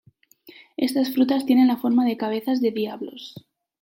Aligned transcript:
Estas 0.77 1.13
frutas 1.13 1.45
tienen 1.45 1.67
la 1.67 1.77
forma 1.77 2.05
de 2.05 2.17
cabezas 2.17 2.59
de 2.59 2.71
diablos. 2.71 3.35